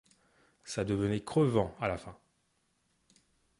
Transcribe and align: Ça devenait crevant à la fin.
Ça 0.63 0.83
devenait 0.83 1.23
crevant 1.23 1.75
à 1.79 1.87
la 1.87 1.95
fin. 1.95 2.17